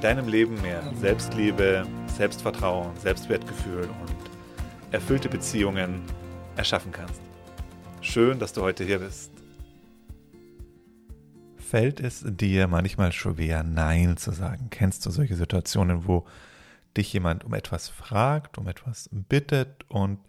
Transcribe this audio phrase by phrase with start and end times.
[0.00, 6.02] deinem Leben mehr Selbstliebe, Selbstvertrauen, Selbstwertgefühl und erfüllte Beziehungen
[6.56, 7.20] erschaffen kannst.
[8.00, 9.32] Schön, dass du heute hier bist.
[11.56, 14.68] Fällt es dir manchmal schwer, Nein zu sagen?
[14.70, 16.26] Kennst du solche Situationen, wo
[16.96, 20.20] dich jemand um etwas fragt, um etwas bittet und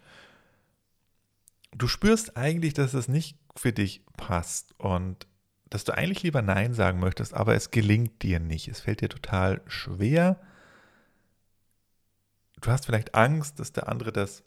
[1.72, 5.28] du spürst eigentlich, dass es nicht für dich passt und
[5.70, 8.68] dass du eigentlich lieber Nein sagen möchtest, aber es gelingt dir nicht.
[8.68, 10.40] Es fällt dir total schwer.
[12.62, 14.44] Du hast vielleicht Angst, dass der andere das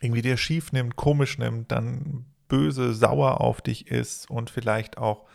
[0.00, 5.26] irgendwie dir schief nimmt, komisch nimmt, dann böse, sauer auf dich ist und vielleicht auch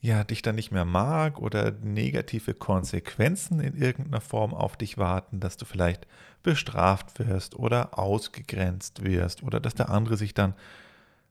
[0.00, 5.40] ja, dich dann nicht mehr mag oder negative Konsequenzen in irgendeiner Form auf dich warten,
[5.40, 6.06] dass du vielleicht
[6.44, 10.54] bestraft wirst oder ausgegrenzt wirst oder dass der andere sich dann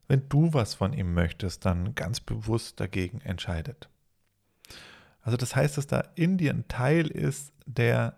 [0.08, 3.90] wenn du was von ihm möchtest, dann ganz bewusst dagegen entscheidet.
[5.22, 8.18] Also das heißt, dass da in dir ein Teil ist, der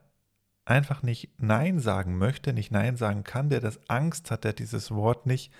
[0.65, 4.91] einfach nicht Nein sagen möchte, nicht Nein sagen kann, der das Angst hat, der dieses
[4.91, 5.51] Wort nicht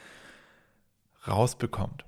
[1.27, 2.05] rausbekommt.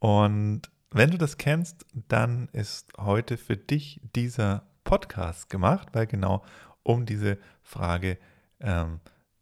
[0.00, 6.44] Und wenn du das kennst, dann ist heute für dich dieser Podcast gemacht, weil genau
[6.82, 8.18] um diese Frage,
[8.60, 9.00] ähm,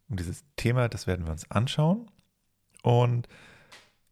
[0.08, 2.10] um dieses Thema, das werden wir uns anschauen.
[2.84, 3.28] Und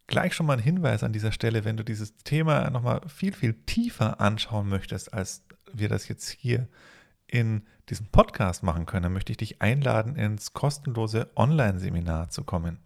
[0.07, 3.53] gleich schon mal ein Hinweis an dieser Stelle, wenn du dieses Thema nochmal viel, viel
[3.53, 6.69] tiefer anschauen möchtest, als wir das jetzt hier
[7.27, 12.79] in diesem Podcast machen können, dann möchte ich dich einladen, ins kostenlose Online-Seminar zu kommen.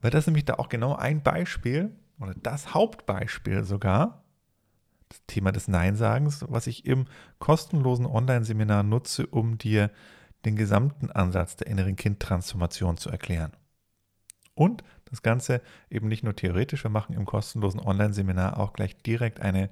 [0.00, 4.24] Weil das ist nämlich da auch genau ein Beispiel oder das Hauptbeispiel sogar,
[5.08, 7.06] das Thema des Neinsagens, was ich im
[7.38, 9.92] kostenlosen Online-Seminar nutze, um dir
[10.44, 13.52] den gesamten Ansatz der inneren Kindtransformation zu erklären.
[14.56, 19.38] Und das Ganze eben nicht nur theoretisch, wir machen im kostenlosen Online-Seminar auch gleich direkt
[19.40, 19.70] eine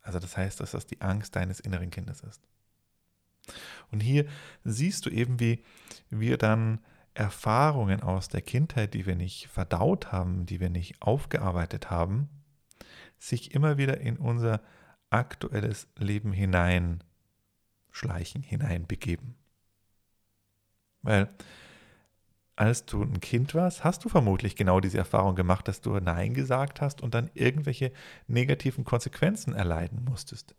[0.00, 2.40] Also das heißt, dass das die Angst deines inneren Kindes ist.
[3.90, 4.26] Und hier
[4.64, 5.62] siehst du eben, wie
[6.08, 6.80] wir dann
[7.14, 12.28] Erfahrungen aus der Kindheit, die wir nicht verdaut haben, die wir nicht aufgearbeitet haben,
[13.18, 14.60] sich immer wieder in unser
[15.10, 19.34] aktuelles Leben hineinschleichen, hineinbegeben.
[21.02, 21.28] Weil
[22.54, 26.34] als du ein Kind warst, hast du vermutlich genau diese Erfahrung gemacht, dass du Nein
[26.34, 27.90] gesagt hast und dann irgendwelche
[28.28, 30.54] negativen Konsequenzen erleiden musstest.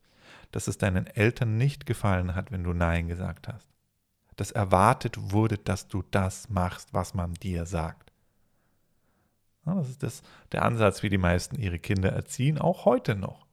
[0.52, 3.71] Dass es deinen Eltern nicht gefallen hat, wenn du Nein gesagt hast
[4.36, 8.12] dass erwartet wurde, dass du das machst, was man dir sagt.
[9.66, 13.46] Das ist das, der Ansatz, wie die meisten ihre Kinder erziehen, auch heute noch.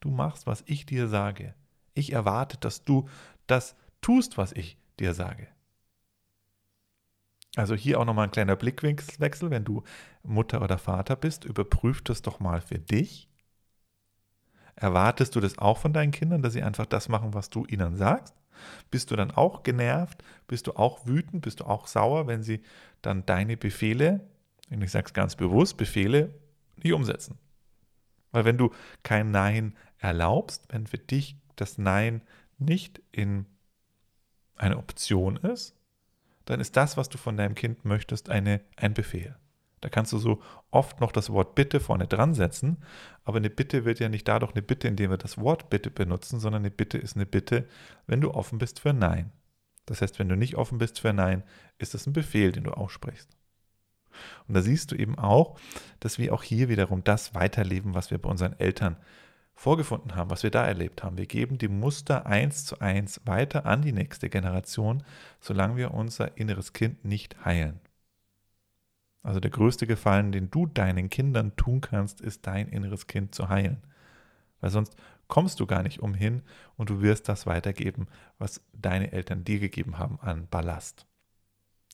[0.00, 1.54] Du machst, was ich dir sage.
[1.94, 3.08] Ich erwarte, dass du
[3.46, 5.46] das tust, was ich dir sage.
[7.56, 9.82] Also hier auch nochmal ein kleiner Blickwechsel, wenn du
[10.22, 13.28] Mutter oder Vater bist, überprüf das doch mal für dich.
[14.76, 17.96] Erwartest du das auch von deinen Kindern, dass sie einfach das machen, was du ihnen
[17.96, 18.34] sagst?
[18.90, 20.22] Bist du dann auch genervt?
[20.46, 21.42] Bist du auch wütend?
[21.42, 22.60] Bist du auch sauer, wenn sie
[23.02, 24.20] dann deine Befehle,
[24.70, 26.34] und ich sage es ganz bewusst, Befehle
[26.76, 27.38] nicht umsetzen?
[28.32, 28.70] Weil wenn du
[29.02, 32.22] kein Nein erlaubst, wenn für dich das Nein
[32.58, 33.46] nicht in
[34.56, 35.74] eine Option ist,
[36.44, 39.36] dann ist das, was du von deinem Kind möchtest, eine, ein Befehl.
[39.80, 42.78] Da kannst du so oft noch das Wort Bitte vorne dran setzen,
[43.24, 46.38] aber eine Bitte wird ja nicht dadurch eine Bitte, indem wir das Wort Bitte benutzen,
[46.38, 47.66] sondern eine Bitte ist eine Bitte,
[48.06, 49.32] wenn du offen bist für Nein.
[49.86, 51.42] Das heißt, wenn du nicht offen bist für Nein,
[51.78, 53.30] ist das ein Befehl, den du aussprichst.
[54.46, 55.58] Und da siehst du eben auch,
[56.00, 58.96] dass wir auch hier wiederum das weiterleben, was wir bei unseren Eltern
[59.54, 61.18] vorgefunden haben, was wir da erlebt haben.
[61.18, 65.02] Wir geben die Muster eins zu eins weiter an die nächste Generation,
[65.40, 67.80] solange wir unser inneres Kind nicht heilen.
[69.22, 73.48] Also der größte Gefallen, den du deinen Kindern tun kannst, ist dein inneres Kind zu
[73.48, 73.82] heilen.
[74.60, 74.96] Weil sonst
[75.28, 76.42] kommst du gar nicht umhin
[76.76, 78.08] und du wirst das weitergeben,
[78.38, 81.06] was deine Eltern dir gegeben haben an Ballast.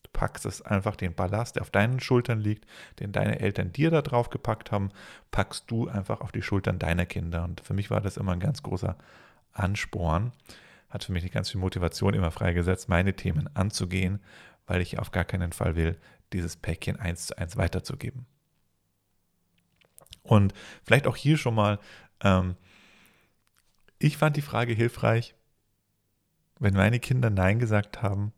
[0.02, 2.66] Du packst es einfach den Ballast, der auf deinen Schultern liegt,
[3.00, 4.90] den deine Eltern dir da drauf gepackt haben,
[5.30, 7.44] packst du einfach auf die Schultern deiner Kinder.
[7.44, 8.96] Und für mich war das immer ein ganz großer
[9.52, 10.32] Ansporn,
[10.88, 14.20] hat für mich eine ganz viel Motivation immer freigesetzt, meine Themen anzugehen,
[14.66, 15.96] weil ich auf gar keinen Fall will,
[16.32, 18.26] dieses Päckchen eins zu eins weiterzugeben.
[20.22, 21.78] Und vielleicht auch hier schon mal,
[22.20, 22.56] ähm,
[23.98, 25.34] ich fand die Frage hilfreich,
[26.58, 28.32] wenn meine Kinder Nein gesagt haben,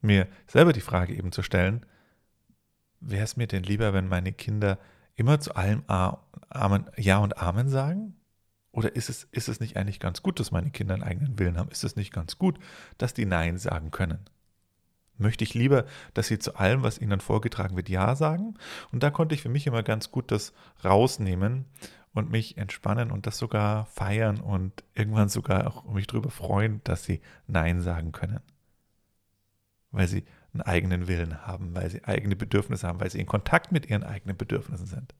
[0.00, 1.84] mir selber die Frage eben zu stellen,
[3.00, 4.78] wäre es mir denn lieber, wenn meine Kinder
[5.16, 8.16] immer zu allem Amen, Ja und Amen sagen?
[8.72, 11.58] Oder ist es, ist es nicht eigentlich ganz gut, dass meine Kinder einen eigenen Willen
[11.58, 11.70] haben?
[11.70, 12.58] Ist es nicht ganz gut,
[12.98, 14.18] dass die Nein sagen können?
[15.16, 18.54] Möchte ich lieber, dass sie zu allem, was ihnen vorgetragen wird, Ja sagen?
[18.90, 20.52] Und da konnte ich für mich immer ganz gut das
[20.84, 21.66] rausnehmen
[22.12, 27.04] und mich entspannen und das sogar feiern und irgendwann sogar auch mich darüber freuen, dass
[27.04, 28.40] sie Nein sagen können
[29.94, 33.72] weil sie einen eigenen Willen haben, weil sie eigene Bedürfnisse haben, weil sie in Kontakt
[33.72, 35.14] mit ihren eigenen Bedürfnissen sind.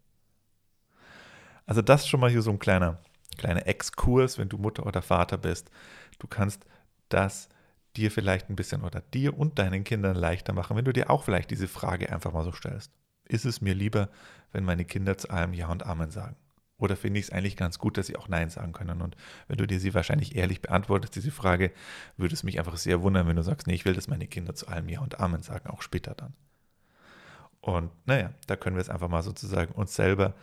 [1.66, 2.98] Also das ist schon mal hier so ein kleiner,
[3.38, 5.70] kleiner Exkurs, wenn du Mutter oder Vater bist.
[6.18, 6.66] Du kannst
[7.08, 7.48] das
[7.96, 11.24] dir vielleicht ein bisschen oder dir und deinen Kindern leichter machen, wenn du dir auch
[11.24, 12.92] vielleicht diese Frage einfach mal so stellst.
[13.26, 14.10] Ist es mir lieber,
[14.52, 16.36] wenn meine Kinder zu allem Ja und Amen sagen?
[16.76, 19.00] Oder finde ich es eigentlich ganz gut, dass sie auch Nein sagen können?
[19.00, 21.72] Und wenn du dir sie wahrscheinlich ehrlich beantwortest, diese Frage,
[22.16, 24.54] würde es mich einfach sehr wundern, wenn du sagst, nee, ich will, dass meine Kinder
[24.54, 26.34] zu allem Ja und Amen sagen, auch später dann.
[27.60, 30.34] Und naja, da können wir es einfach mal sozusagen uns selber,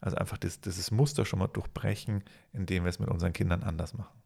[0.00, 2.22] also einfach das, dieses Muster schon mal durchbrechen,
[2.52, 4.16] indem wir es mit unseren Kindern anders machen.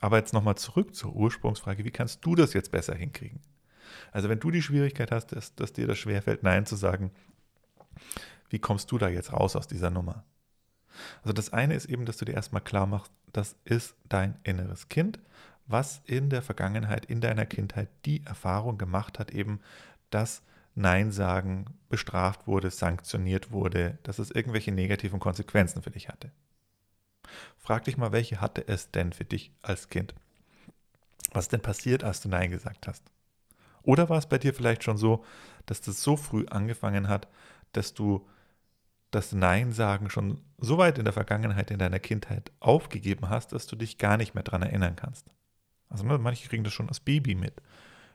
[0.00, 3.40] Aber jetzt nochmal zurück zur Ursprungsfrage, wie kannst du das jetzt besser hinkriegen?
[4.12, 7.10] Also wenn du die Schwierigkeit hast, dass, dass dir das schwerfällt, Nein zu sagen,
[8.48, 10.24] wie kommst du da jetzt raus aus dieser Nummer?
[11.22, 14.88] Also das eine ist eben, dass du dir erstmal klar machst, das ist dein inneres
[14.88, 15.18] Kind,
[15.66, 19.60] was in der Vergangenheit, in deiner Kindheit die Erfahrung gemacht hat, eben,
[20.10, 20.42] dass
[20.74, 26.30] Nein sagen bestraft wurde, sanktioniert wurde, dass es irgendwelche negativen Konsequenzen für dich hatte.
[27.58, 30.14] Frag dich mal, welche hatte es denn für dich als Kind?
[31.32, 33.02] Was ist denn passiert, als du Nein gesagt hast?
[33.82, 35.24] Oder war es bei dir vielleicht schon so,
[35.66, 37.28] dass das so früh angefangen hat,
[37.72, 38.26] dass du
[39.10, 43.66] das Nein sagen schon so weit in der Vergangenheit, in deiner Kindheit aufgegeben hast, dass
[43.66, 45.30] du dich gar nicht mehr daran erinnern kannst.
[45.88, 47.60] Also ne, manche kriegen das schon als Baby mit,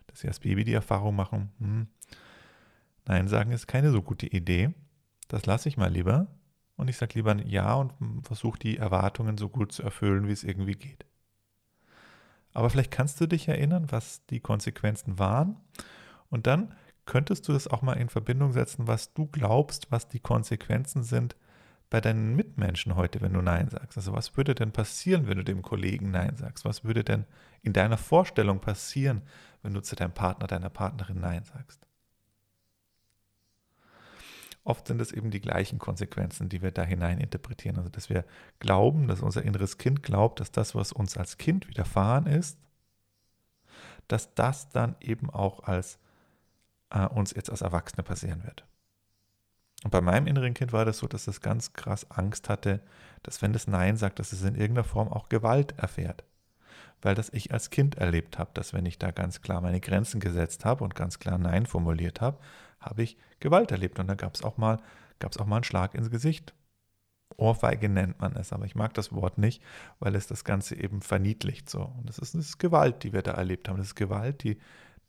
[0.07, 1.87] dass sie als Baby die Erfahrung machen, hm,
[3.05, 4.71] Nein sagen ist keine so gute Idee,
[5.29, 6.27] das lasse ich mal lieber
[6.79, 7.93] und ich sage lieber Ja und
[8.23, 11.05] versuche die Erwartungen so gut zu erfüllen, wie es irgendwie geht.
[12.53, 15.57] Aber vielleicht kannst du dich erinnern, was die Konsequenzen waren
[16.29, 16.73] und dann
[17.05, 21.35] könntest du das auch mal in Verbindung setzen, was du glaubst, was die Konsequenzen sind
[21.89, 23.97] bei deinen Mitmenschen heute, wenn du Nein sagst?
[23.97, 26.65] Also was würde denn passieren, wenn du dem Kollegen Nein sagst?
[26.65, 27.25] Was würde denn
[27.63, 29.23] in deiner Vorstellung passieren,
[29.63, 31.88] wenn du zu deinem Partner, deiner Partnerin Nein sagst?
[34.69, 37.77] Oft sind es eben die gleichen Konsequenzen, die wir da hinein interpretieren.
[37.77, 38.23] Also dass wir
[38.59, 42.59] glauben, dass unser inneres Kind glaubt, dass das, was uns als Kind widerfahren ist,
[44.07, 45.97] dass das dann eben auch als
[46.91, 48.63] äh, uns jetzt als Erwachsene passieren wird.
[49.83, 52.79] Und bei meinem inneren Kind war das so, dass es ganz krass Angst hatte,
[53.23, 56.23] dass wenn das Nein sagt, dass es in irgendeiner Form auch Gewalt erfährt.
[57.01, 60.19] Weil das ich als Kind erlebt habe, dass wenn ich da ganz klar meine Grenzen
[60.19, 62.39] gesetzt habe und ganz klar Nein formuliert habe,
[62.79, 63.99] habe ich Gewalt erlebt.
[63.99, 64.79] Und da gab es auch mal,
[65.19, 66.53] gab es auch mal einen Schlag ins Gesicht.
[67.37, 69.61] Ohrfeige nennt man es, aber ich mag das Wort nicht,
[69.99, 71.83] weil es das Ganze eben verniedlicht so.
[71.97, 73.77] Und das ist, das ist Gewalt, die wir da erlebt haben.
[73.77, 74.57] Das ist Gewalt, die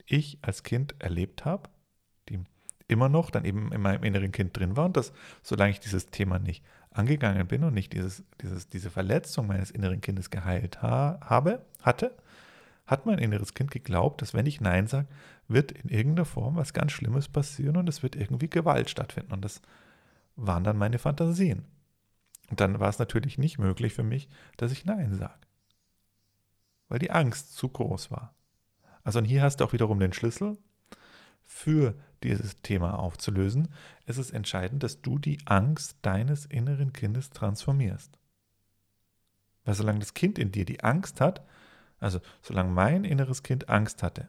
[0.06, 1.68] ich als Kind erlebt habe,
[2.28, 2.40] die
[2.88, 6.06] immer noch dann eben in meinem inneren Kind drin war und dass, solange ich dieses
[6.10, 11.18] Thema nicht angegangen bin und nicht dieses, dieses, diese Verletzung meines inneren Kindes geheilt ha
[11.22, 12.16] habe, hatte,
[12.86, 15.06] hat mein inneres Kind geglaubt, dass wenn ich Nein sage,
[15.46, 19.32] wird in irgendeiner Form was ganz Schlimmes passieren und es wird irgendwie Gewalt stattfinden.
[19.32, 19.62] Und das
[20.34, 21.64] waren dann meine Fantasien.
[22.50, 25.38] Und dann war es natürlich nicht möglich für mich, dass ich Nein sage.
[26.88, 28.34] Weil die Angst zu groß war.
[29.04, 30.58] Also und hier hast du auch wiederum den Schlüssel
[31.44, 33.68] für dieses Thema aufzulösen.
[34.06, 38.18] Es ist entscheidend, dass du die Angst deines inneren Kindes transformierst.
[39.64, 41.44] Weil solange das Kind in dir die Angst hat,
[41.98, 44.28] also solange mein inneres Kind Angst hatte,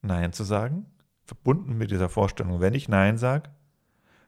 [0.00, 0.86] Nein zu sagen,
[1.24, 3.50] verbunden mit dieser Vorstellung, wenn ich Nein sage,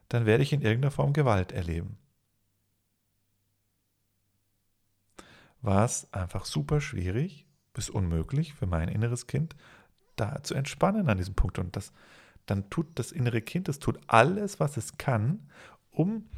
[0.09, 1.97] dann werde ich in irgendeiner Form Gewalt erleben.
[5.61, 9.55] War es einfach super schwierig bis unmöglich für mein inneres Kind,
[10.21, 11.59] da zu entspannen an diesem Punkt.
[11.59, 11.91] Und das,
[12.45, 15.47] dann tut das innere Kind, das tut alles, was es kann,
[15.91, 16.29] um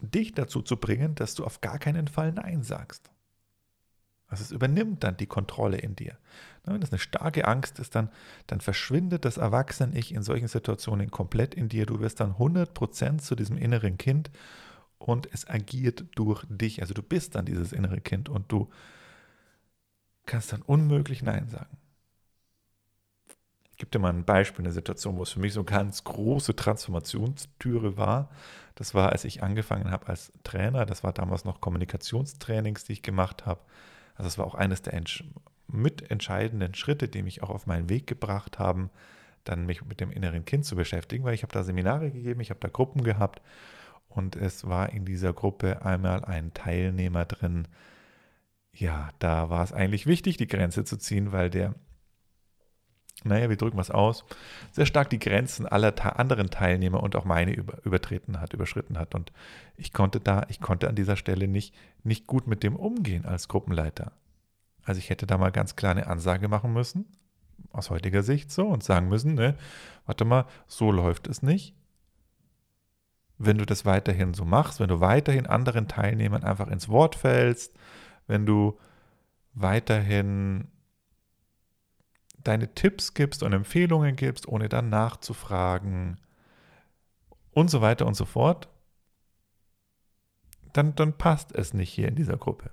[0.00, 3.10] dich dazu zu bringen, dass du auf gar keinen Fall Nein sagst.
[4.28, 6.18] Also es übernimmt dann die Kontrolle in dir.
[6.64, 8.10] Wenn das eine starke Angst ist, dann,
[8.46, 11.86] dann verschwindet das Erwachsene-Ich in solchen Situationen komplett in dir.
[11.86, 14.30] Du wirst dann 100% zu diesem inneren Kind
[14.98, 16.82] und es agiert durch dich.
[16.82, 18.68] Also du bist dann dieses innere Kind und du
[20.26, 21.78] kannst dann unmöglich Nein sagen.
[23.78, 26.56] Gebe dir mal ein Beispiel, eine Situation, wo es für mich so eine ganz große
[26.56, 28.28] Transformationstüre war.
[28.74, 30.84] Das war, als ich angefangen habe als Trainer.
[30.84, 33.60] Das war damals noch Kommunikationstrainings, die ich gemacht habe.
[34.16, 35.00] Also das war auch eines der
[35.68, 38.90] mitentscheidenden Schritte, die mich auch auf meinen Weg gebracht haben,
[39.44, 42.50] dann mich mit dem inneren Kind zu beschäftigen, weil ich habe da Seminare gegeben, ich
[42.50, 43.42] habe da Gruppen gehabt
[44.08, 47.68] und es war in dieser Gruppe einmal ein Teilnehmer drin.
[48.72, 51.74] Ja, da war es eigentlich wichtig, die Grenze zu ziehen, weil der,
[53.28, 54.24] naja, wir drücken was aus,
[54.72, 59.14] sehr stark die Grenzen aller anderen Teilnehmer und auch meine über, übertreten hat, überschritten hat.
[59.14, 59.32] Und
[59.76, 63.48] ich konnte da, ich konnte an dieser Stelle nicht, nicht gut mit dem umgehen als
[63.48, 64.12] Gruppenleiter.
[64.84, 67.04] Also ich hätte da mal ganz klar eine Ansage machen müssen,
[67.72, 69.54] aus heutiger Sicht so, und sagen müssen, ne,
[70.06, 71.74] warte mal, so läuft es nicht.
[73.36, 77.74] Wenn du das weiterhin so machst, wenn du weiterhin anderen Teilnehmern einfach ins Wort fällst,
[78.26, 78.78] wenn du
[79.54, 80.68] weiterhin
[82.44, 86.18] deine Tipps gibst und Empfehlungen gibst, ohne dann nachzufragen
[87.52, 88.68] und so weiter und so fort,
[90.72, 92.70] dann, dann passt es nicht hier in dieser Gruppe.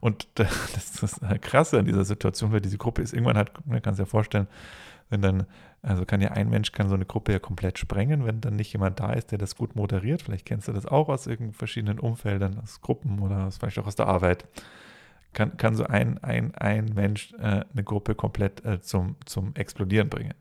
[0.00, 3.82] Und das ist das Krasse an dieser Situation, weil diese Gruppe ist irgendwann hat, man
[3.82, 4.48] kann es ja vorstellen,
[5.10, 5.46] wenn dann,
[5.82, 8.72] also kann ja ein Mensch kann so eine Gruppe ja komplett sprengen, wenn dann nicht
[8.72, 10.22] jemand da ist, der das gut moderiert.
[10.22, 13.86] Vielleicht kennst du das auch aus irgendwelchen verschiedenen Umfeldern, aus Gruppen oder aus, vielleicht auch
[13.86, 14.46] aus der Arbeit.
[15.34, 20.08] Kann, kann so ein, ein, ein Mensch äh, eine Gruppe komplett äh, zum, zum Explodieren
[20.08, 20.34] bringen.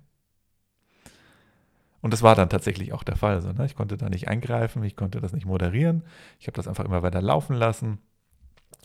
[2.02, 3.42] Und das war dann tatsächlich auch der Fall.
[3.42, 3.66] So, ne?
[3.66, 6.04] Ich konnte da nicht eingreifen, ich konnte das nicht moderieren.
[6.40, 8.00] Ich habe das einfach immer weiter laufen lassen.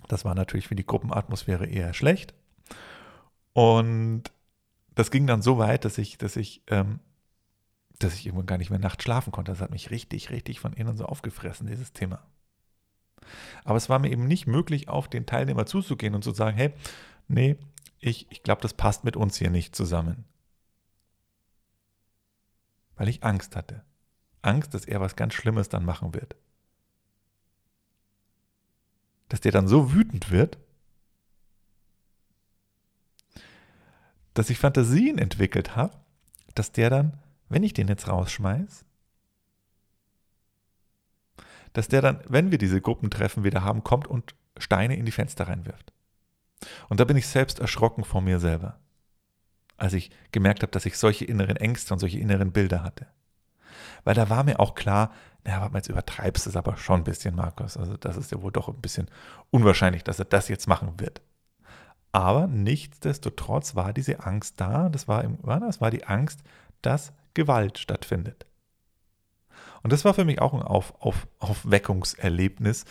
[0.07, 2.35] Das war natürlich für die Gruppenatmosphäre eher schlecht.
[3.53, 4.25] Und
[4.95, 7.01] das ging dann so weit, dass ich, dass ich, ähm,
[7.99, 9.51] dass ich irgendwann gar nicht mehr nachts schlafen konnte.
[9.51, 12.23] Das hat mich richtig, richtig von innen so aufgefressen, dieses Thema.
[13.65, 16.73] Aber es war mir eben nicht möglich, auf den Teilnehmer zuzugehen und zu sagen, hey,
[17.29, 17.57] nee,
[18.01, 20.25] ich, ich glaube, das passt mit uns hier nicht zusammen.
[22.97, 23.83] Weil ich Angst hatte.
[24.43, 26.37] Angst, dass er was ganz Schlimmes dann machen wird
[29.29, 30.59] dass der dann so wütend wird,
[34.35, 35.97] dass ich Fantasien entwickelt habe,
[36.55, 37.19] dass der dann,
[37.49, 38.85] wenn ich den jetzt rausschmeiß,
[41.73, 45.49] dass der dann, wenn wir diese Gruppentreffen wieder haben, kommt und Steine in die Fenster
[45.49, 45.93] reinwirft.
[46.89, 48.79] Und da bin ich selbst erschrocken vor mir selber,
[49.77, 53.07] als ich gemerkt habe, dass ich solche inneren Ängste und solche inneren Bilder hatte.
[54.05, 55.13] Weil da war mir auch klar,
[55.47, 57.77] ja, aber jetzt übertreibst du es aber schon ein bisschen, Markus.
[57.77, 59.09] Also das ist ja wohl doch ein bisschen
[59.51, 61.23] unwahrscheinlich, dass er das jetzt machen wird.
[62.13, 64.89] Aber nichtsdestotrotz war diese Angst da.
[64.89, 66.41] Das war, im, das war die Angst,
[66.83, 68.47] dass Gewalt stattfindet.
[69.83, 72.85] Und das war für mich auch ein Auf, Auf, Aufweckungserlebnis,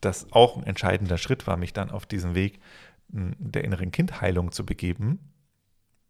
[0.00, 2.60] das auch ein entscheidender Schritt war, mich dann auf diesen Weg
[3.12, 5.18] hm, der inneren Kindheilung zu begeben.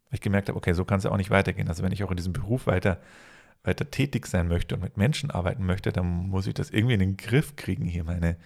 [0.07, 1.69] Weil ich gemerkt habe, okay, so kann es ja auch nicht weitergehen.
[1.69, 3.01] Also wenn ich auch in diesem Beruf weiter
[3.65, 7.01] weiter tätig sein möchte und mit Menschen arbeiten möchte, dann muss ich das irgendwie in
[7.01, 8.37] den Griff kriegen, hier meine,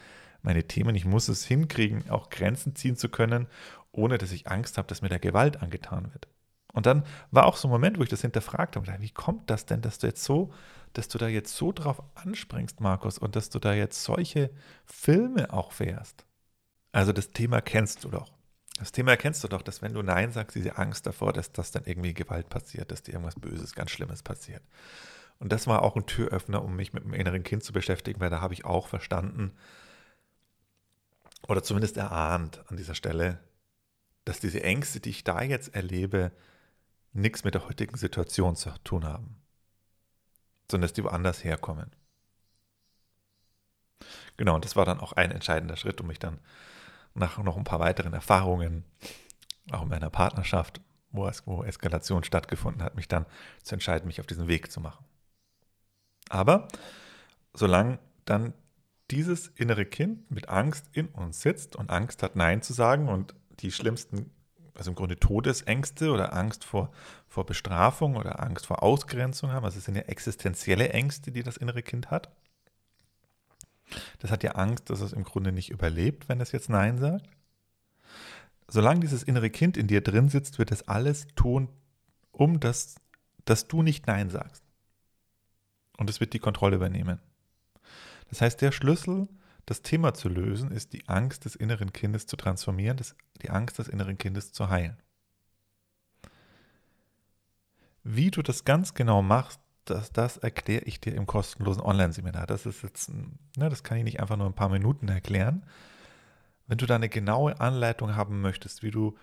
[0.43, 0.95] meine Themen.
[0.95, 3.47] Ich muss es hinkriegen, auch Grenzen ziehen zu können,
[3.93, 6.29] ohne dass ich Angst habe, dass mir da Gewalt angetan wird.
[6.73, 9.65] Und dann war auch so ein Moment, wo ich das hinterfragt habe, wie kommt das
[9.65, 10.53] denn, dass du jetzt so,
[10.97, 14.51] dass du da jetzt so drauf anspringst, Markus, und dass du da jetzt solche
[14.85, 16.25] Filme auch fährst?
[16.93, 18.33] Also das Thema kennst du doch.
[18.79, 21.71] Das Thema kennst du doch, dass wenn du Nein sagst, diese Angst davor, dass das
[21.71, 24.63] dann irgendwie Gewalt passiert, dass dir irgendwas Böses, ganz Schlimmes passiert.
[25.39, 28.31] Und das war auch ein Türöffner, um mich mit dem inneren Kind zu beschäftigen, weil
[28.31, 29.53] da habe ich auch verstanden
[31.49, 33.39] oder zumindest erahnt an dieser Stelle,
[34.25, 36.33] dass diese Ängste, die ich da jetzt erlebe,
[37.13, 39.37] nichts mit der heutigen Situation zu tun haben,
[40.71, 41.91] sondern dass die woanders herkommen.
[44.37, 46.39] Genau, und das war dann auch ein entscheidender Schritt, um mich dann
[47.15, 48.85] nach noch ein paar weiteren Erfahrungen
[49.73, 50.81] auch in meiner Partnerschaft,
[51.11, 53.27] wo, es, wo Eskalation stattgefunden hat, mich dann
[53.63, 55.05] zu entscheiden, mich auf diesen Weg zu machen.
[56.29, 56.69] Aber
[57.55, 58.53] solange dann
[59.11, 63.35] dieses innere Kind mit Angst in uns sitzt und Angst hat, Nein zu sagen und
[63.61, 64.31] die schlimmsten,
[64.79, 66.91] also im Grunde Todesängste oder Angst vor,
[67.29, 71.57] vor Bestrafung oder Angst vor Ausgrenzung haben, also es sind ja existenzielle Ängste, die das
[71.57, 72.31] innere Kind hat.
[74.19, 77.29] Das hat ja Angst, dass es im Grunde nicht überlebt, wenn es jetzt Nein sagt.
[78.69, 81.69] Solange dieses innere Kind in dir drin sitzt, wird es alles tun,
[82.33, 82.97] um das,
[83.45, 84.63] dass du nicht Nein sagst.
[85.97, 87.21] Und es wird die Kontrolle übernehmen.
[88.29, 89.29] Das heißt, der Schlüssel,
[89.67, 93.79] das Thema zu lösen, ist die Angst des inneren Kindes zu transformieren, das, die Angst
[93.79, 94.97] des inneren Kindes zu heilen.
[98.05, 102.47] Wie du das ganz genau machst, das, das erkläre ich dir im kostenlosen Online-Seminar.
[102.47, 105.65] Das ist jetzt, ne, das kann ich nicht einfach nur ein paar Minuten erklären.
[106.69, 109.17] Wenn du da eine genaue Anleitung haben möchtest, wie du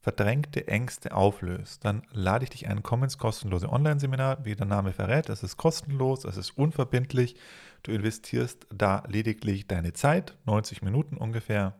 [0.00, 4.92] verdrängte Ängste auflöst, dann lade ich dich ein, komm ins kostenlose Online-Seminar, wie der Name
[4.92, 5.28] verrät.
[5.28, 7.36] Es ist kostenlos, es ist unverbindlich.
[7.82, 11.74] Du investierst da lediglich deine Zeit, 90 Minuten ungefähr.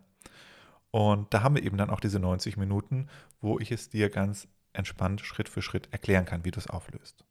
[0.90, 3.08] Und da haben wir eben dann auch diese 90 Minuten,
[3.40, 7.25] wo ich es dir ganz entspannt Schritt für Schritt erklären kann, wie du es auflöst.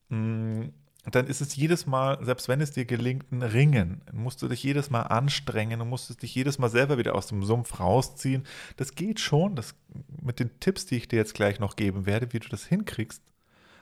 [0.10, 0.64] mm,
[1.12, 4.64] dann ist es jedes Mal, selbst wenn es dir gelingt, ein Ringen, musst du dich
[4.64, 8.44] jedes Mal anstrengen und musst dich jedes Mal selber wieder aus dem Sumpf rausziehen.
[8.78, 9.76] Das geht schon, das,
[10.22, 13.22] mit den Tipps, die ich dir jetzt gleich noch geben werde, wie du das hinkriegst,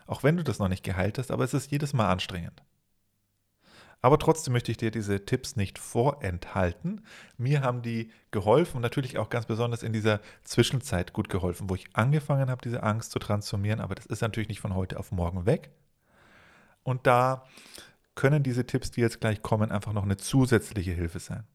[0.08, 2.64] auch wenn du das noch nicht geheilt hast, aber es ist jedes Mal anstrengend.
[4.02, 7.02] Aber trotzdem möchte ich dir diese Tipps nicht vorenthalten.
[7.38, 11.76] Mir haben die geholfen und natürlich auch ganz besonders in dieser Zwischenzeit gut geholfen, wo
[11.76, 13.80] ich angefangen habe, diese Angst zu transformieren.
[13.80, 15.70] Aber das ist natürlich nicht von heute auf morgen weg.
[16.84, 17.46] Und da
[18.16, 21.46] können diese Tipps, die jetzt gleich kommen, einfach noch eine zusätzliche Hilfe sein.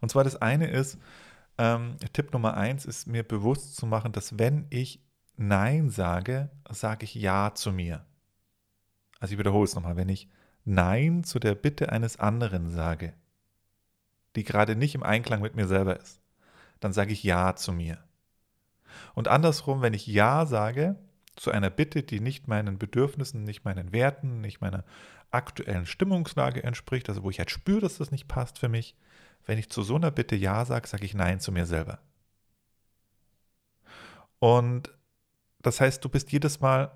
[0.00, 0.98] Und zwar das eine ist,
[1.58, 5.00] ähm, Tipp Nummer eins ist mir bewusst zu machen, dass wenn ich
[5.36, 8.04] Nein sage, sage ich Ja zu mir.
[9.18, 10.28] Also ich wiederhole es nochmal, wenn ich
[10.64, 13.14] Nein zu der Bitte eines anderen sage,
[14.36, 16.20] die gerade nicht im Einklang mit mir selber ist,
[16.80, 17.98] dann sage ich Ja zu mir.
[19.14, 20.96] Und andersrum, wenn ich Ja sage
[21.36, 24.84] zu einer Bitte, die nicht meinen Bedürfnissen, nicht meinen Werten, nicht meiner
[25.30, 28.96] aktuellen Stimmungslage entspricht, also wo ich halt spüre, dass das nicht passt für mich,
[29.46, 31.98] wenn ich zu so einer Bitte Ja sage, sage ich Nein zu mir selber.
[34.38, 34.90] Und
[35.62, 36.92] das heißt, du bist jedes Mal,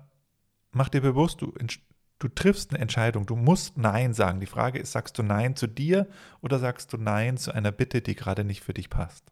[0.71, 1.53] mach dir bewusst, du
[2.19, 4.41] Du triffst eine Entscheidung, du musst Nein sagen.
[4.41, 6.05] Die Frage ist, sagst du Nein zu dir
[6.41, 9.31] oder sagst du Nein zu einer Bitte, die gerade nicht für dich passt?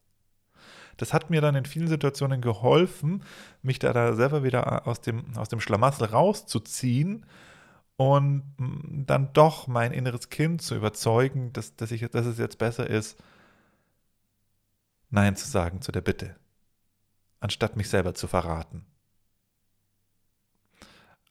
[0.98, 3.24] Das hat mir dann in vielen Situationen geholfen,
[3.62, 7.26] mich da, da selber wieder aus dem, aus dem Schlamassel rauszuziehen
[7.96, 8.44] und
[9.08, 13.18] dann doch mein inneres Kind zu überzeugen, dass, dass, ich, dass es jetzt besser ist,
[15.10, 16.36] Nein zu sagen zu der Bitte,
[17.40, 18.86] anstatt mich selber zu verraten.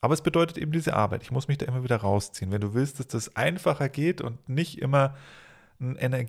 [0.00, 1.22] Aber es bedeutet eben diese Arbeit.
[1.22, 2.52] Ich muss mich da immer wieder rausziehen.
[2.52, 5.16] Wenn du willst, dass das einfacher geht und nicht immer
[5.80, 6.26] ein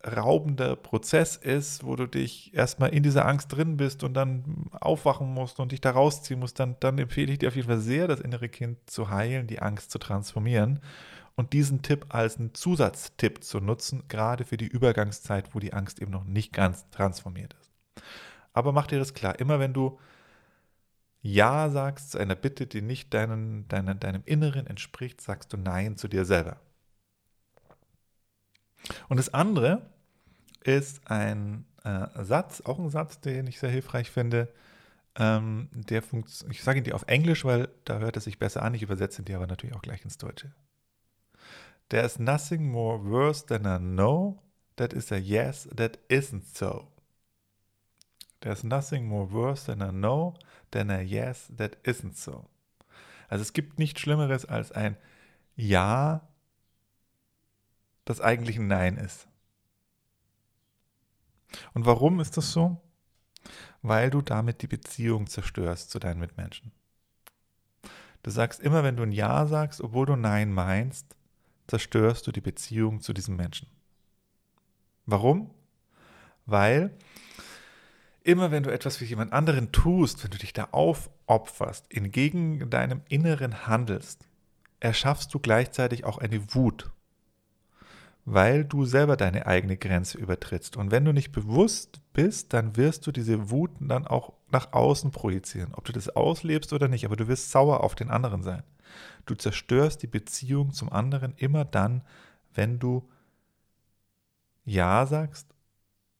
[0.00, 5.32] energieraubender Prozess ist, wo du dich erstmal in dieser Angst drin bist und dann aufwachen
[5.32, 8.06] musst und dich da rausziehen musst, dann, dann empfehle ich dir auf jeden Fall sehr,
[8.06, 10.80] das innere Kind zu heilen, die Angst zu transformieren
[11.34, 16.00] und diesen Tipp als einen Zusatztipp zu nutzen, gerade für die Übergangszeit, wo die Angst
[16.00, 17.72] eben noch nicht ganz transformiert ist.
[18.52, 19.98] Aber mach dir das klar, immer wenn du
[21.22, 25.96] ja sagst zu einer Bitte, die nicht deinen, deinen, deinem Inneren entspricht, sagst du Nein
[25.96, 26.60] zu dir selber.
[29.08, 29.82] Und das andere
[30.62, 34.52] ist ein äh, Satz, auch ein Satz, den ich sehr hilfreich finde.
[35.16, 36.02] Ähm, der
[36.50, 38.74] ich sage ihn dir auf Englisch, weil da hört es sich besser an.
[38.74, 40.52] Ich übersetze ihn dir aber natürlich auch gleich ins Deutsche.
[41.88, 44.42] There is nothing more worse than a no
[44.76, 46.88] that is a yes that isn't so.
[48.40, 50.34] There's nothing more worse than a no
[50.70, 52.48] than a yes that isn't so.
[53.28, 54.96] Also es gibt nichts Schlimmeres als ein
[55.56, 56.27] Ja,
[58.08, 59.28] das eigentlich ein Nein ist.
[61.74, 62.80] Und warum ist das so?
[63.82, 66.72] Weil du damit die Beziehung zerstörst zu deinen Mitmenschen.
[68.22, 71.06] Du sagst immer, wenn du ein Ja sagst, obwohl du Nein meinst,
[71.66, 73.68] zerstörst du die Beziehung zu diesem Menschen.
[75.06, 75.50] Warum?
[76.46, 76.96] Weil
[78.22, 83.02] immer wenn du etwas für jemand anderen tust, wenn du dich da aufopferst, entgegen deinem
[83.08, 84.26] Inneren handelst,
[84.80, 86.90] erschaffst du gleichzeitig auch eine Wut,
[88.30, 90.76] weil du selber deine eigene Grenze übertrittst.
[90.76, 95.12] Und wenn du nicht bewusst bist, dann wirst du diese Wut dann auch nach außen
[95.12, 98.62] projizieren, ob du das auslebst oder nicht, aber du wirst sauer auf den anderen sein.
[99.24, 102.02] Du zerstörst die Beziehung zum anderen immer dann,
[102.52, 103.08] wenn du
[104.66, 105.54] Ja sagst,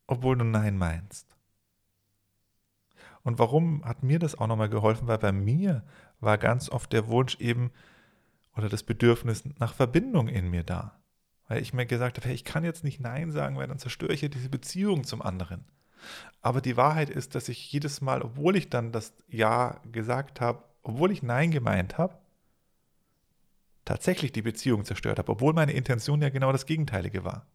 [0.06, 1.26] obwohl du Nein meinst.
[3.22, 5.08] Und warum hat mir das auch nochmal geholfen?
[5.08, 5.82] Weil bei mir
[6.20, 7.70] war ganz oft der Wunsch eben
[8.56, 10.97] oder das Bedürfnis nach Verbindung in mir da.
[11.48, 14.12] Weil ich mir gesagt habe, hey, ich kann jetzt nicht Nein sagen, weil dann zerstöre
[14.12, 15.64] ich ja diese Beziehung zum anderen.
[16.40, 20.62] Aber die Wahrheit ist, dass ich jedes Mal, obwohl ich dann das Ja gesagt habe,
[20.82, 22.18] obwohl ich Nein gemeint habe,
[23.84, 27.46] tatsächlich die Beziehung zerstört habe, obwohl meine Intention ja genau das Gegenteilige war.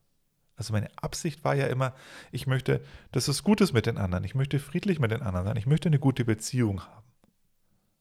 [0.56, 1.94] Also meine Absicht war ja immer,
[2.32, 5.46] ich möchte, dass es gut ist mit den anderen, ich möchte friedlich mit den anderen
[5.48, 7.13] sein, ich möchte eine gute Beziehung haben.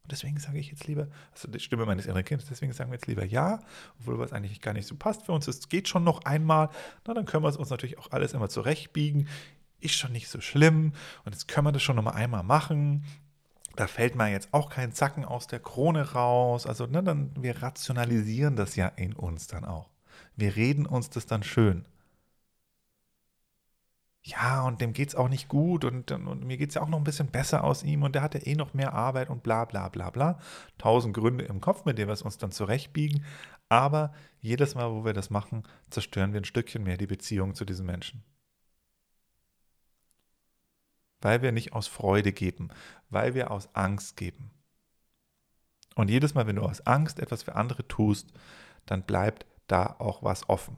[0.02, 2.96] Und deswegen sage ich jetzt lieber, also die Stimme meines inneren Kindes, deswegen sagen wir
[2.96, 3.60] jetzt lieber ja,
[4.00, 5.46] obwohl was eigentlich gar nicht so passt für uns.
[5.46, 6.70] Es geht schon noch einmal,
[7.06, 9.28] na, dann können wir es uns natürlich auch alles immer zurechtbiegen.
[9.80, 10.92] Ist schon nicht so schlimm
[11.24, 13.04] und jetzt können wir das schon noch mal einmal machen.
[13.76, 16.66] Da fällt mir jetzt auch kein Zacken aus der Krone raus.
[16.66, 19.88] Also, ne, dann, wir rationalisieren das ja in uns dann auch.
[20.36, 21.86] Wir reden uns das dann schön
[24.24, 26.88] ja, und dem geht es auch nicht gut und, und mir geht es ja auch
[26.88, 29.42] noch ein bisschen besser aus ihm und der hat ja eh noch mehr Arbeit und
[29.42, 30.38] bla bla bla bla.
[30.78, 33.24] Tausend Gründe im Kopf, mit denen wir es uns dann zurechtbiegen.
[33.68, 37.64] Aber jedes Mal, wo wir das machen, zerstören wir ein Stückchen mehr die Beziehung zu
[37.64, 38.22] diesem Menschen.
[41.20, 42.68] Weil wir nicht aus Freude geben,
[43.10, 44.52] weil wir aus Angst geben.
[45.96, 48.32] Und jedes Mal, wenn du aus Angst etwas für andere tust,
[48.86, 50.76] dann bleibt da auch was offen.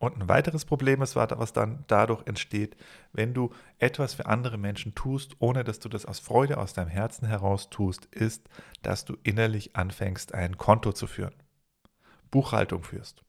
[0.00, 2.74] Und ein weiteres Problem ist, was dann dadurch entsteht,
[3.12, 6.88] wenn du etwas für andere Menschen tust, ohne dass du das aus Freude aus deinem
[6.88, 8.48] Herzen heraus tust, ist,
[8.80, 11.34] dass du innerlich anfängst, ein Konto zu führen,
[12.30, 13.22] Buchhaltung führst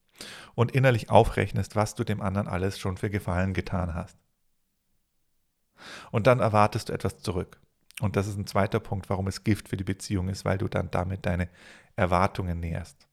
[0.56, 4.18] und innerlich aufrechnest, was du dem anderen alles schon für Gefallen getan hast.
[6.10, 7.60] Und dann erwartest du etwas zurück.
[8.00, 10.70] Und das ist ein zweiter Punkt, warum es Gift für die Beziehung ist, weil du
[10.70, 11.50] dann damit deine
[11.98, 13.11] Erwartungen näherst.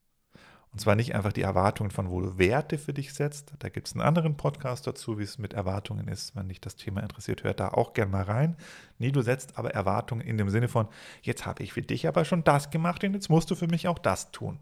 [0.72, 3.54] Und zwar nicht einfach die Erwartungen von, wo du Werte für dich setzt.
[3.58, 6.36] Da gibt es einen anderen Podcast dazu, wie es mit Erwartungen ist.
[6.36, 8.56] Wenn dich das Thema interessiert, hört da auch gerne mal rein.
[8.98, 10.88] Nee, du setzt aber Erwartungen in dem Sinne von,
[11.22, 13.88] jetzt habe ich für dich aber schon das gemacht und jetzt musst du für mich
[13.88, 14.58] auch das tun.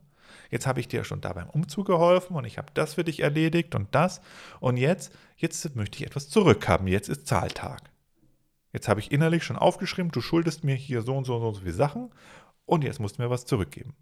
[0.51, 3.21] Jetzt habe ich dir schon da beim Umzug geholfen und ich habe das für dich
[3.21, 4.21] erledigt und das.
[4.61, 6.87] Und jetzt, jetzt möchte ich etwas zurückhaben.
[6.87, 7.83] Jetzt ist Zahltag.
[8.73, 11.61] Jetzt habe ich innerlich schon aufgeschrieben, du schuldest mir hier so und so und so
[11.61, 12.11] viele Sachen
[12.66, 13.95] und jetzt musst du mir was zurückgeben.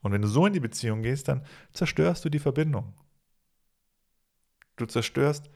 [0.00, 2.94] Und wenn du so in die Beziehung gehst, dann zerstörst du die Verbindung.
[4.76, 5.50] Du zerstörst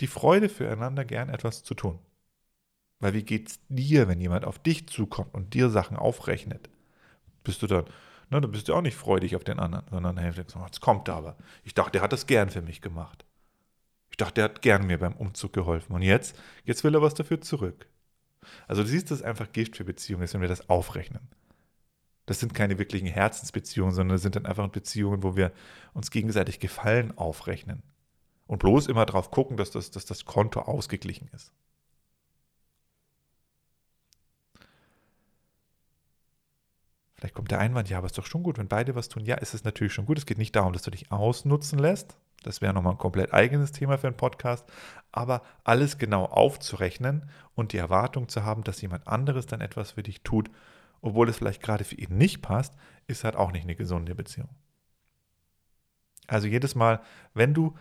[0.00, 1.98] die Freude füreinander, gern etwas zu tun.
[2.98, 6.70] Weil wie geht's dir, wenn jemand auf dich zukommt und dir Sachen aufrechnet?
[7.44, 7.84] Bist du dann,
[8.30, 11.16] ne, dann bist du auch nicht freudig auf den anderen, sondern hey, jetzt kommt er
[11.16, 11.36] aber.
[11.62, 13.26] Ich dachte, er hat das gern für mich gemacht.
[14.10, 15.92] Ich dachte, er hat gern mir beim Umzug geholfen.
[15.92, 17.86] Und jetzt, jetzt will er was dafür zurück.
[18.66, 21.28] Also du siehst, das ist einfach Gift für Beziehungen, wenn wir das aufrechnen
[22.26, 25.52] das sind keine wirklichen Herzensbeziehungen, sondern das sind dann einfach Beziehungen, wo wir
[25.94, 27.82] uns gegenseitig Gefallen aufrechnen.
[28.46, 31.52] Und bloß immer darauf gucken, dass das, dass das Konto ausgeglichen ist.
[37.14, 39.24] Vielleicht kommt der Einwand, ja, aber ist doch schon gut, wenn beide was tun.
[39.24, 40.18] Ja, ist es natürlich schon gut.
[40.18, 42.16] Es geht nicht darum, dass du dich ausnutzen lässt.
[42.42, 44.68] Das wäre nochmal ein komplett eigenes Thema für einen Podcast.
[45.12, 50.02] Aber alles genau aufzurechnen und die Erwartung zu haben, dass jemand anderes dann etwas für
[50.02, 50.50] dich tut,
[51.00, 52.74] obwohl es vielleicht gerade für ihn nicht passt,
[53.06, 54.48] ist halt auch nicht eine gesunde Beziehung.
[56.26, 57.00] Also jedes Mal,
[57.34, 57.76] wenn du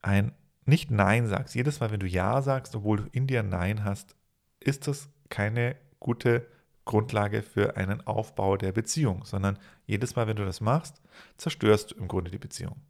[0.00, 0.32] ein
[0.64, 4.16] nicht Nein sagst, jedes Mal, wenn du Ja sagst, obwohl du in dir Nein hast,
[4.60, 6.46] ist das keine gute
[6.84, 11.00] Grundlage für einen Aufbau der Beziehung, sondern jedes Mal, wenn du das machst,
[11.36, 12.80] zerstörst du im Grunde die Beziehung.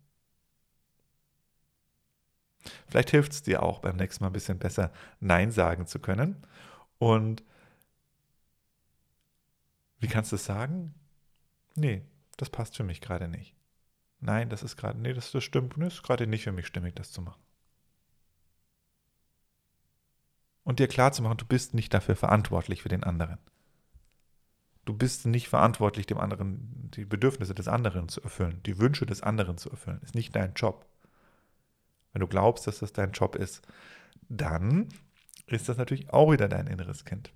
[2.88, 6.46] Vielleicht hilft es dir auch beim nächsten Mal ein bisschen besser Nein sagen zu können
[6.98, 7.42] und
[10.02, 10.94] wie kannst du es sagen?
[11.76, 12.02] Nee,
[12.36, 13.54] das passt für mich gerade nicht.
[14.18, 16.96] Nein, das ist gerade, nee, das, das stimmt, das ist gerade nicht für mich stimmig,
[16.96, 17.40] das zu machen.
[20.64, 23.38] Und dir klar zu machen, du bist nicht dafür verantwortlich für den anderen.
[24.84, 29.22] Du bist nicht verantwortlich, dem anderen die Bedürfnisse des anderen zu erfüllen, die Wünsche des
[29.22, 30.00] anderen zu erfüllen.
[30.02, 30.84] Ist nicht dein Job.
[32.12, 33.62] Wenn du glaubst, dass das dein Job ist,
[34.28, 34.88] dann
[35.46, 37.32] ist das natürlich auch wieder dein inneres Kind.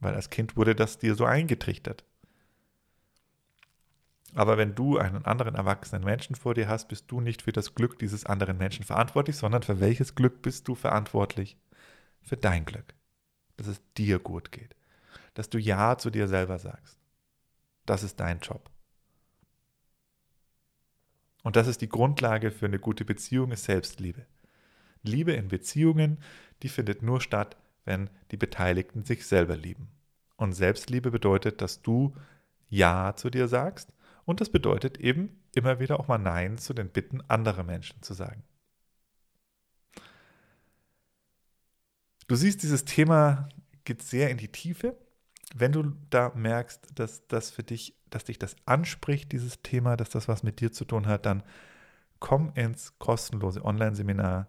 [0.00, 2.04] Weil als Kind wurde das dir so eingetrichtert.
[4.34, 7.74] Aber wenn du einen anderen erwachsenen Menschen vor dir hast, bist du nicht für das
[7.74, 11.56] Glück dieses anderen Menschen verantwortlich, sondern für welches Glück bist du verantwortlich?
[12.22, 12.94] Für dein Glück.
[13.56, 14.76] Dass es dir gut geht.
[15.34, 16.98] Dass du Ja zu dir selber sagst.
[17.86, 18.70] Das ist dein Job.
[21.42, 24.26] Und das ist die Grundlage für eine gute Beziehung, ist Selbstliebe.
[25.02, 26.18] Liebe in Beziehungen,
[26.62, 27.56] die findet nur statt,
[27.88, 29.88] wenn die Beteiligten sich selber lieben.
[30.36, 32.14] Und Selbstliebe bedeutet, dass du
[32.68, 33.92] Ja zu dir sagst
[34.24, 38.12] und das bedeutet eben immer wieder auch mal Nein zu den Bitten anderer Menschen zu
[38.12, 38.44] sagen.
[42.28, 43.48] Du siehst, dieses Thema
[43.84, 44.98] geht sehr in die Tiefe.
[45.54, 50.10] Wenn du da merkst, dass das für dich, dass dich das anspricht, dieses Thema, dass
[50.10, 51.42] das was mit dir zu tun hat, dann
[52.20, 54.46] komm ins kostenlose Online-Seminar.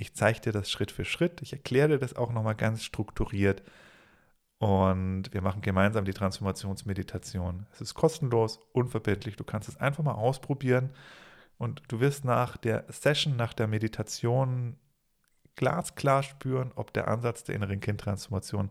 [0.00, 1.42] Ich zeige dir das Schritt für Schritt.
[1.42, 3.62] Ich erkläre dir das auch nochmal ganz strukturiert.
[4.58, 7.66] Und wir machen gemeinsam die Transformationsmeditation.
[7.72, 9.36] Es ist kostenlos, unverbindlich.
[9.36, 10.94] Du kannst es einfach mal ausprobieren.
[11.58, 14.78] Und du wirst nach der Session, nach der Meditation
[15.56, 18.70] glasklar spüren, ob der Ansatz der inneren Kindtransformation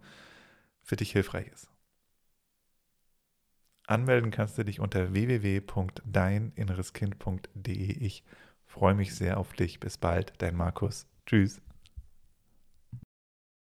[0.82, 1.70] für dich hilfreich ist.
[3.86, 7.74] Anmelden kannst du dich unter www.deininnereskind.de.
[7.74, 8.24] Ich
[8.66, 9.80] freue mich sehr auf dich.
[9.80, 11.09] Bis bald, dein Markus.
[11.30, 11.62] Tschüss.